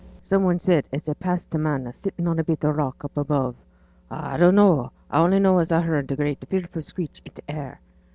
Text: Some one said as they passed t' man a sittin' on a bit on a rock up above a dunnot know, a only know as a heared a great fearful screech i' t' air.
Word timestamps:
Some 0.23 0.41
one 0.45 0.57
said 0.57 0.85
as 0.91 1.03
they 1.03 1.13
passed 1.13 1.51
t' 1.51 1.59
man 1.59 1.85
a 1.85 1.93
sittin' 1.93 2.25
on 2.27 2.39
a 2.39 2.43
bit 2.43 2.65
on 2.65 2.71
a 2.71 2.73
rock 2.73 3.05
up 3.05 3.15
above 3.15 3.55
a 4.09 4.35
dunnot 4.35 4.53
know, 4.55 4.91
a 5.11 5.17
only 5.19 5.37
know 5.39 5.59
as 5.59 5.71
a 5.71 5.83
heared 5.83 6.11
a 6.11 6.15
great 6.15 6.43
fearful 6.49 6.81
screech 6.81 7.21
i' 7.23 7.29
t' 7.29 7.43
air. 7.47 7.81